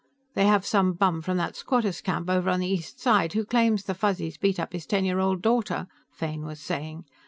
"They 0.33 0.45
have 0.47 0.65
some 0.65 0.93
bum 0.93 1.21
from 1.21 1.37
that 1.37 1.55
squatters' 1.55 2.01
camp 2.01 2.27
over 2.27 2.49
on 2.49 2.59
the 2.59 2.65
East 2.67 2.99
Side 2.99 3.33
who 3.33 3.45
claims 3.45 3.83
the 3.83 3.93
Fuzzies 3.93 4.35
beat 4.37 4.59
up 4.59 4.73
his 4.73 4.87
ten 4.87 5.05
year 5.05 5.19
old 5.19 5.43
daughter," 5.43 5.85
Fane 6.09 6.43
was 6.43 6.59
saying. 6.59 7.05